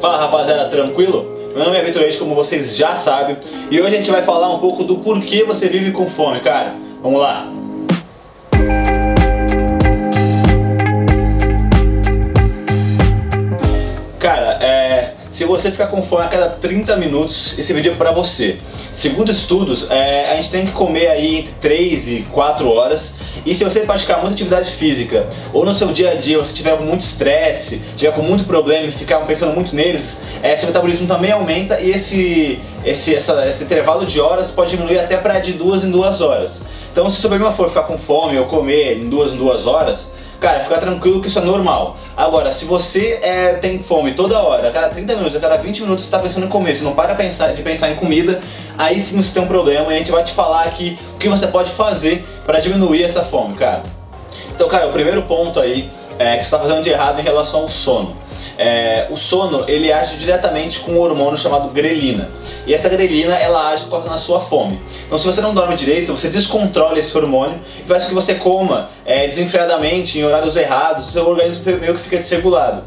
Fala 0.00 0.16
rapaziada, 0.16 0.70
tranquilo? 0.70 1.26
Meu 1.54 1.62
nome 1.62 1.76
é 1.76 1.84
Vitor 1.84 2.00
Leite, 2.00 2.16
como 2.16 2.34
vocês 2.34 2.74
já 2.74 2.94
sabem, 2.94 3.36
e 3.70 3.78
hoje 3.78 3.94
a 3.94 3.98
gente 3.98 4.10
vai 4.10 4.22
falar 4.22 4.48
um 4.48 4.58
pouco 4.58 4.82
do 4.82 4.96
porquê 4.96 5.44
você 5.44 5.68
vive 5.68 5.92
com 5.92 6.06
fome, 6.06 6.40
cara. 6.40 6.74
Vamos 7.02 7.20
lá! 7.20 7.46
Cara, 8.50 8.99
se 15.40 15.46
você 15.46 15.70
ficar 15.70 15.86
com 15.86 16.02
fome 16.02 16.24
a 16.24 16.28
cada 16.28 16.50
30 16.50 16.98
minutos, 16.98 17.58
esse 17.58 17.72
vídeo 17.72 17.92
é 17.92 17.94
pra 17.94 18.10
você. 18.10 18.58
Segundo 18.92 19.30
estudos, 19.30 19.90
é, 19.90 20.30
a 20.30 20.36
gente 20.36 20.50
tem 20.50 20.66
que 20.66 20.72
comer 20.72 21.06
aí 21.06 21.36
entre 21.36 21.54
3 21.54 22.08
e 22.08 22.26
4 22.30 22.68
horas. 22.70 23.14
E 23.46 23.54
se 23.54 23.64
você 23.64 23.80
praticar 23.80 24.18
muita 24.18 24.34
atividade 24.34 24.70
física, 24.72 25.30
ou 25.50 25.64
no 25.64 25.72
seu 25.72 25.92
dia 25.92 26.10
a 26.10 26.14
dia 26.14 26.36
você 26.36 26.52
tiver 26.52 26.78
muito 26.78 27.00
estresse, 27.00 27.80
tiver 27.96 28.12
com 28.12 28.20
muito 28.20 28.44
problema 28.44 28.88
e 28.88 28.92
ficar 28.92 29.20
pensando 29.20 29.54
muito 29.54 29.74
neles, 29.74 30.20
é, 30.42 30.54
seu 30.58 30.66
metabolismo 30.66 31.06
também 31.06 31.32
aumenta 31.32 31.80
e 31.80 31.90
esse, 31.90 32.60
esse, 32.84 33.14
essa, 33.14 33.48
esse 33.48 33.64
intervalo 33.64 34.04
de 34.04 34.20
horas 34.20 34.50
pode 34.50 34.72
diminuir 34.72 34.98
até 34.98 35.16
para 35.16 35.38
de 35.38 35.54
duas 35.54 35.84
em 35.84 35.90
duas 35.90 36.20
horas. 36.20 36.60
Então 36.92 37.08
se 37.08 37.16
o 37.16 37.20
seu 37.22 37.30
problema 37.30 37.50
for 37.50 37.70
ficar 37.70 37.84
com 37.84 37.96
fome 37.96 38.38
ou 38.38 38.44
comer 38.44 38.98
em 38.98 39.08
duas 39.08 39.32
em 39.32 39.38
duas 39.38 39.66
horas, 39.66 40.10
Cara, 40.40 40.64
fica 40.64 40.78
tranquilo 40.78 41.20
que 41.20 41.28
isso 41.28 41.38
é 41.38 41.42
normal. 41.42 41.98
Agora, 42.16 42.50
se 42.50 42.64
você 42.64 43.20
é, 43.22 43.52
tem 43.56 43.78
fome 43.78 44.12
toda 44.12 44.40
hora, 44.40 44.68
a 44.68 44.72
cada 44.72 44.88
30 44.88 45.14
minutos, 45.14 45.36
a 45.36 45.40
cada 45.40 45.58
20 45.58 45.82
minutos 45.82 46.04
você 46.04 46.08
está 46.08 46.18
pensando 46.18 46.46
em 46.46 46.48
comer, 46.48 46.74
você 46.74 46.82
não 46.82 46.94
para 46.94 47.14
pensar, 47.14 47.52
de 47.52 47.62
pensar 47.62 47.90
em 47.90 47.94
comida, 47.94 48.40
aí 48.78 48.98
sim 48.98 49.22
você 49.22 49.34
tem 49.34 49.42
um 49.42 49.46
problema 49.46 49.92
e 49.92 49.96
a 49.96 49.98
gente 49.98 50.10
vai 50.10 50.24
te 50.24 50.32
falar 50.32 50.64
aqui 50.64 50.98
o 51.14 51.18
que 51.18 51.28
você 51.28 51.46
pode 51.46 51.72
fazer 51.72 52.24
para 52.46 52.58
diminuir 52.58 53.02
essa 53.02 53.22
fome, 53.22 53.54
cara. 53.54 53.82
Então, 54.54 54.66
cara, 54.66 54.86
o 54.86 54.92
primeiro 54.92 55.22
ponto 55.22 55.60
aí 55.60 55.90
é, 56.18 56.38
que 56.38 56.44
você 56.44 56.54
está 56.54 56.58
fazendo 56.58 56.82
de 56.82 56.88
errado 56.88 57.20
em 57.20 57.22
relação 57.22 57.60
ao 57.60 57.68
sono. 57.68 58.16
É, 58.62 59.06
o 59.08 59.16
sono 59.16 59.64
ele 59.66 59.90
age 59.90 60.18
diretamente 60.18 60.80
com 60.80 60.92
um 60.92 60.98
hormônio 60.98 61.38
chamado 61.38 61.70
grelina 61.70 62.28
e 62.66 62.74
essa 62.74 62.90
grelina 62.90 63.34
ela 63.34 63.70
age 63.70 63.86
na 64.04 64.18
sua 64.18 64.38
fome. 64.38 64.78
Então 65.06 65.18
se 65.18 65.24
você 65.24 65.40
não 65.40 65.54
dorme 65.54 65.74
direito, 65.76 66.12
você 66.12 66.28
descontrola 66.28 66.98
esse 66.98 67.16
hormônio 67.16 67.58
e 67.78 67.88
faz 67.88 68.02
com 68.02 68.10
que 68.10 68.14
você 68.14 68.34
coma 68.34 68.90
é, 69.06 69.26
desenfreadamente 69.26 70.18
em 70.18 70.24
horários 70.24 70.56
errados, 70.56 71.08
o 71.08 71.10
seu 71.10 71.26
organismo 71.26 71.64
meio 71.80 71.94
que 71.94 72.00
fica 72.00 72.18
desregulado. 72.18 72.84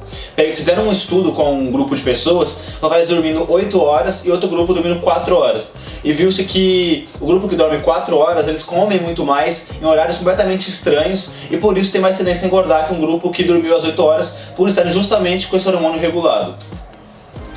Fizeram 0.53 0.87
um 0.87 0.91
estudo 0.91 1.31
com 1.31 1.51
um 1.51 1.71
grupo 1.71 1.95
de 1.95 2.03
pessoas, 2.03 2.59
colocaram 2.79 3.07
dormindo 3.07 3.43
8 3.49 3.81
horas 3.81 4.23
e 4.23 4.29
outro 4.29 4.47
grupo 4.47 4.75
dormindo 4.75 4.99
4 4.99 5.35
horas. 5.35 5.71
E 6.03 6.13
viu-se 6.13 6.43
que 6.43 7.09
o 7.19 7.25
grupo 7.25 7.47
que 7.47 7.55
dorme 7.55 7.79
4 7.79 8.15
horas, 8.15 8.47
eles 8.47 8.61
comem 8.61 8.99
muito 8.99 9.25
mais 9.25 9.67
em 9.81 9.85
horários 9.85 10.17
completamente 10.17 10.69
estranhos 10.69 11.29
e 11.49 11.57
por 11.57 11.77
isso 11.77 11.91
tem 11.91 12.01
mais 12.01 12.17
tendência 12.17 12.45
a 12.45 12.47
engordar 12.47 12.87
que 12.87 12.93
um 12.93 12.99
grupo 12.99 13.31
que 13.31 13.43
dormiu 13.43 13.75
às 13.75 13.83
8 13.83 14.03
horas 14.03 14.35
por 14.55 14.67
estar 14.67 14.85
justamente 14.87 15.47
com 15.47 15.55
esse 15.63 15.69
hormônio 15.69 15.99
regulado. 15.99 16.55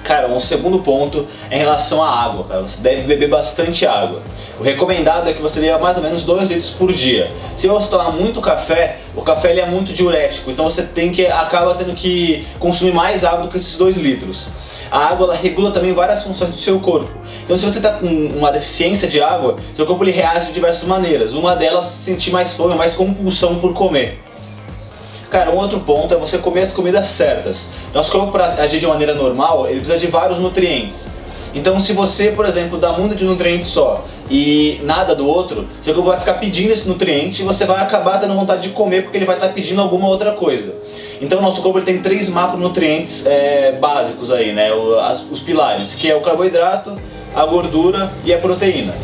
Cara, 0.05 0.29
um 0.29 0.39
segundo 0.39 0.79
ponto 0.79 1.27
é 1.51 1.57
em 1.57 1.59
relação 1.59 2.01
à 2.01 2.09
água, 2.09 2.45
cara. 2.45 2.63
Você 2.63 2.81
deve 2.81 3.03
beber 3.03 3.29
bastante 3.29 3.85
água. 3.85 4.23
O 4.59 4.63
recomendado 4.63 5.29
é 5.29 5.33
que 5.33 5.43
você 5.43 5.61
beba 5.61 5.81
mais 5.81 5.97
ou 5.97 6.03
menos 6.03 6.25
2 6.25 6.45
litros 6.45 6.71
por 6.71 6.93
dia. 6.93 7.33
Se 7.57 7.67
você 7.67 7.91
tomar 7.91 8.13
muito 8.13 8.41
café, 8.41 9.01
o 9.17 9.23
café 9.23 9.51
ele 9.51 9.61
é 9.61 9.67
muito 9.67 9.93
diurético, 9.93 10.51
então 10.51 10.65
você 10.65 10.85
tem 10.85 11.11
que 11.11 11.27
acaba 11.27 11.75
tendo 11.75 11.93
que 11.93 12.47
consumir 12.61 12.93
mais 12.93 13.25
água 13.25 13.43
do 13.43 13.49
que 13.49 13.57
esses 13.57 13.77
2 13.77 13.97
litros. 13.97 14.49
A 14.93 15.09
água 15.09 15.27
ela 15.27 15.35
regula 15.35 15.73
também 15.73 15.93
várias 15.93 16.23
funções 16.23 16.51
do 16.51 16.57
seu 16.57 16.79
corpo. 16.79 17.11
Então 17.45 17.59
se 17.59 17.65
você 17.65 17.79
está 17.79 17.95
com 17.95 18.07
uma 18.07 18.53
deficiência 18.53 19.09
de 19.09 19.21
água, 19.21 19.57
seu 19.75 19.85
corpo 19.85 20.05
ele 20.05 20.13
reage 20.13 20.47
de 20.47 20.53
diversas 20.53 20.85
maneiras. 20.85 21.35
Uma 21.35 21.57
delas 21.57 21.87
sentir 21.87 22.31
mais 22.31 22.53
fome, 22.53 22.77
mais 22.77 22.95
compulsão 22.95 23.59
por 23.59 23.75
comer. 23.75 24.23
Cara, 25.37 25.51
um 25.51 25.59
outro 25.59 25.81
ponto 25.81 26.15
é 26.15 26.17
você 26.17 26.39
comer 26.39 26.63
as 26.63 26.73
comidas 26.73 27.09
certas. 27.09 27.69
Nosso 27.93 28.11
corpo, 28.11 28.33
para 28.33 28.47
agir 28.55 28.81
de 28.81 28.87
maneira 28.87 29.15
normal, 29.15 29.67
ele 29.69 29.81
precisa 29.81 29.99
de 29.99 30.07
vários 30.07 30.39
nutrientes. 30.39 31.11
Então, 31.55 31.79
se 31.79 31.93
você, 31.93 32.31
por 32.31 32.47
exemplo, 32.47 32.79
dá 32.79 32.95
muito 32.95 33.15
de 33.15 33.23
nutriente 33.23 33.67
só 33.67 34.07
e 34.31 34.81
nada 34.83 35.15
do 35.15 35.29
outro, 35.29 35.69
seu 35.83 35.93
corpo 35.93 36.09
vai 36.09 36.19
ficar 36.19 36.35
pedindo 36.41 36.73
esse 36.73 36.89
nutriente 36.89 37.43
e 37.43 37.45
você 37.45 37.67
vai 37.67 37.83
acabar 37.83 38.19
tendo 38.19 38.33
vontade 38.33 38.63
de 38.63 38.71
comer 38.71 39.03
porque 39.03 39.19
ele 39.19 39.27
vai 39.27 39.35
estar 39.35 39.51
pedindo 39.51 39.83
alguma 39.83 40.09
outra 40.09 40.33
coisa. 40.33 40.75
Então, 41.21 41.43
nosso 41.43 41.61
corpo 41.61 41.83
tem 41.83 42.01
três 42.01 42.31
macronutrientes 42.31 43.27
é, 43.27 43.73
básicos 43.73 44.33
aí, 44.33 44.55
né? 44.55 44.71
os 44.73 45.41
pilares, 45.41 45.95
que 45.95 46.11
é 46.11 46.17
o 46.17 46.23
carboidrato, 46.23 46.97
a 47.35 47.45
gordura 47.45 48.11
e 48.25 48.33
a 48.33 48.39
proteína. 48.39 48.95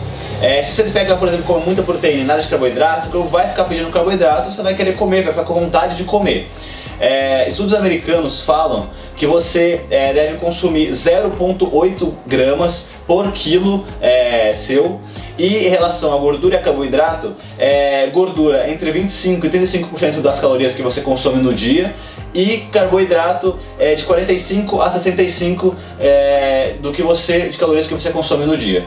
É, 0.42 0.60
se 0.60 0.72
você 0.72 0.82
pega, 0.90 1.14
por 1.14 1.28
exemplo, 1.28 1.46
come 1.46 1.64
muita 1.64 1.84
proteína 1.84 2.22
e 2.22 2.24
nada 2.24 2.42
de 2.42 2.48
carboidrato, 2.48 3.06
o 3.08 3.12
corpo 3.12 3.28
vai 3.28 3.46
ficar 3.46 3.62
pedindo 3.62 3.88
carboidrato, 3.90 4.50
você 4.50 4.60
vai 4.60 4.74
querer 4.74 4.96
comer, 4.96 5.22
vai 5.22 5.32
ficar 5.32 5.44
com 5.44 5.54
vontade 5.54 5.96
de 5.96 6.02
comer. 6.02 6.50
É, 6.98 7.48
estudos 7.48 7.72
americanos 7.74 8.40
falam 8.40 8.90
que 9.16 9.24
você 9.24 9.82
é, 9.88 10.12
deve 10.12 10.38
consumir 10.38 10.90
0,8 10.90 12.12
gramas 12.26 12.88
por 13.06 13.30
quilo 13.30 13.86
é, 14.00 14.52
seu. 14.52 15.00
E 15.38 15.66
em 15.66 15.68
relação 15.68 16.12
à 16.12 16.18
gordura 16.18 16.56
e 16.56 16.58
a 16.58 16.62
carboidrato, 16.62 17.36
é, 17.56 18.08
gordura 18.08 18.68
entre 18.68 18.90
25 18.90 19.46
e 19.46 19.48
35% 19.48 20.22
das 20.22 20.40
calorias 20.40 20.74
que 20.74 20.82
você 20.82 21.02
consome 21.02 21.40
no 21.40 21.54
dia 21.54 21.94
e 22.34 22.64
carboidrato 22.72 23.60
é, 23.78 23.94
de 23.94 24.04
45 24.04 24.80
a 24.80 24.90
65 24.90 25.76
é, 26.00 26.74
do 26.80 26.92
que 26.92 27.02
você 27.02 27.48
de 27.48 27.56
calorias 27.56 27.86
que 27.86 27.94
você 27.94 28.10
consome 28.10 28.44
no 28.44 28.56
dia. 28.56 28.84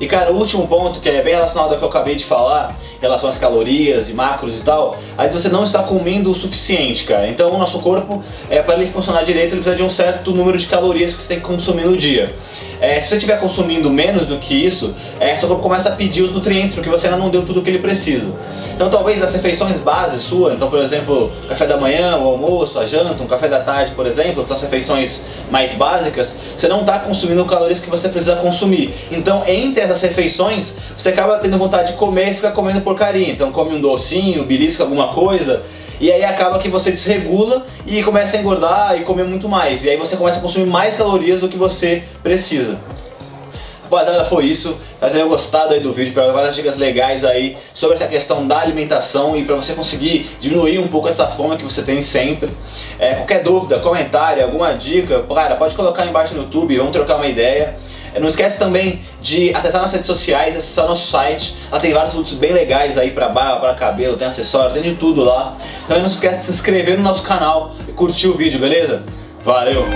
E 0.00 0.06
cara, 0.06 0.32
o 0.32 0.36
último 0.36 0.66
ponto 0.68 1.00
que 1.00 1.08
é 1.08 1.22
bem 1.22 1.34
relacionado 1.34 1.72
ao 1.72 1.78
que 1.78 1.84
eu 1.84 1.88
acabei 1.88 2.14
de 2.14 2.24
falar, 2.24 2.74
em 2.98 3.00
relação 3.00 3.28
às 3.28 3.38
calorias 3.38 4.08
e 4.08 4.12
macros 4.12 4.58
e 4.58 4.62
tal, 4.62 4.96
vezes 5.16 5.40
você 5.40 5.48
não 5.48 5.64
está 5.64 5.82
comendo 5.82 6.30
o 6.30 6.34
suficiente, 6.34 7.04
cara. 7.04 7.28
Então 7.28 7.50
o 7.50 7.58
nosso 7.58 7.78
corpo, 7.80 8.22
é, 8.50 8.60
para 8.62 8.76
ele 8.76 8.86
funcionar 8.90 9.24
direito, 9.24 9.54
ele 9.54 9.60
precisa 9.60 9.76
de 9.76 9.82
um 9.82 9.90
certo 9.90 10.32
número 10.32 10.58
de 10.58 10.66
calorias 10.66 11.14
que 11.14 11.22
você 11.22 11.28
tem 11.28 11.38
que 11.38 11.44
consumir 11.44 11.84
no 11.84 11.96
dia. 11.96 12.34
É, 12.80 13.00
se 13.00 13.08
você 13.08 13.16
estiver 13.16 13.40
consumindo 13.40 13.90
menos 13.90 14.26
do 14.26 14.38
que 14.38 14.54
isso, 14.54 14.94
é, 15.18 15.34
seu 15.34 15.48
corpo 15.48 15.62
começa 15.62 15.88
a 15.88 15.92
pedir 15.92 16.22
os 16.22 16.30
nutrientes, 16.30 16.74
porque 16.74 16.88
você 16.88 17.08
ainda 17.08 17.18
não 17.18 17.28
deu 17.28 17.44
tudo 17.44 17.60
o 17.60 17.62
que 17.62 17.70
ele 17.70 17.80
precisa. 17.80 18.32
Então 18.74 18.88
talvez 18.88 19.20
as 19.20 19.32
refeições 19.32 19.78
base 19.80 20.20
sua, 20.20 20.54
então 20.54 20.70
por 20.70 20.78
exemplo, 20.80 21.32
café 21.48 21.66
da 21.66 21.76
manhã, 21.76 22.16
o 22.16 22.28
almoço, 22.28 22.78
a 22.78 22.86
janta, 22.86 23.20
um 23.20 23.26
café 23.26 23.48
da 23.48 23.60
tarde, 23.60 23.92
por 23.94 24.06
exemplo, 24.06 24.42
que 24.42 24.48
são 24.48 24.56
as 24.56 24.62
refeições 24.62 25.22
mais 25.50 25.72
básicas, 25.72 26.32
você 26.56 26.68
não 26.68 26.82
está 26.82 27.00
consumindo 27.00 27.44
calorias 27.44 27.80
que 27.80 27.90
você 27.90 28.08
precisa 28.08 28.36
consumir. 28.36 28.94
Então 29.10 29.42
entre 29.46 29.82
essas 29.90 30.02
refeições, 30.02 30.74
você 30.96 31.10
acaba 31.10 31.38
tendo 31.38 31.58
vontade 31.58 31.92
de 31.92 31.98
comer 31.98 32.32
e 32.32 32.34
fica 32.34 32.50
comendo 32.50 32.80
porcaria. 32.80 33.30
Então 33.30 33.52
come 33.52 33.74
um 33.74 33.80
docinho, 33.80 34.44
belisca 34.44 34.82
alguma 34.82 35.08
coisa, 35.08 35.62
e 36.00 36.12
aí 36.12 36.24
acaba 36.24 36.58
que 36.58 36.68
você 36.68 36.92
desregula 36.92 37.66
e 37.86 38.02
começa 38.02 38.36
a 38.36 38.40
engordar 38.40 39.00
e 39.00 39.04
comer 39.04 39.24
muito 39.24 39.48
mais. 39.48 39.84
E 39.84 39.90
aí 39.90 39.96
você 39.96 40.16
começa 40.16 40.38
a 40.38 40.42
consumir 40.42 40.66
mais 40.66 40.96
calorias 40.96 41.40
do 41.40 41.48
que 41.48 41.56
você 41.56 42.04
precisa. 42.22 42.78
Rapaziada, 43.90 44.24
foi 44.26 44.44
isso. 44.44 44.78
Espero 44.92 45.12
tenham 45.12 45.28
gostado 45.28 45.72
aí 45.72 45.80
do 45.80 45.92
vídeo, 45.92 46.12
para 46.12 46.30
várias 46.30 46.54
dicas 46.54 46.76
legais 46.76 47.24
aí 47.24 47.56
sobre 47.72 47.96
essa 47.96 48.06
questão 48.06 48.46
da 48.46 48.58
alimentação 48.58 49.34
e 49.34 49.44
para 49.44 49.56
você 49.56 49.72
conseguir 49.72 50.28
diminuir 50.38 50.78
um 50.78 50.88
pouco 50.88 51.08
essa 51.08 51.26
fome 51.26 51.56
que 51.56 51.64
você 51.64 51.82
tem 51.82 52.00
sempre. 52.00 52.50
É, 52.98 53.14
qualquer 53.14 53.42
dúvida, 53.42 53.78
comentário, 53.78 54.44
alguma 54.44 54.72
dica, 54.74 55.22
cara, 55.34 55.56
pode 55.56 55.74
colocar 55.74 56.02
aí 56.02 56.10
embaixo 56.10 56.34
no 56.34 56.42
YouTube, 56.42 56.76
vamos 56.76 56.92
trocar 56.92 57.16
uma 57.16 57.26
ideia. 57.26 57.78
É, 58.14 58.20
não 58.20 58.28
esquece 58.28 58.58
também 58.58 59.02
de 59.20 59.54
acessar 59.54 59.80
nossas 59.80 59.92
redes 59.94 60.06
sociais, 60.06 60.56
acessar 60.56 60.86
nosso 60.86 61.10
site. 61.10 61.56
Lá 61.70 61.78
tem 61.80 61.92
vários 61.92 62.12
produtos 62.12 62.34
bem 62.34 62.52
legais 62.52 62.98
aí 62.98 63.10
para 63.10 63.28
barba, 63.28 63.60
para 63.60 63.74
cabelo, 63.74 64.16
tem 64.16 64.26
acessório, 64.28 64.74
tem 64.74 64.82
de 64.82 64.94
tudo 64.94 65.24
lá. 65.24 65.56
Então 65.84 66.00
não 66.00 66.08
se 66.08 66.16
esquece 66.16 66.40
de 66.40 66.44
se 66.46 66.52
inscrever 66.52 66.96
no 66.96 67.02
nosso 67.02 67.22
canal 67.22 67.74
e 67.86 67.92
curtir 67.92 68.28
o 68.28 68.34
vídeo, 68.34 68.58
beleza? 68.58 69.02
Valeu! 69.44 69.86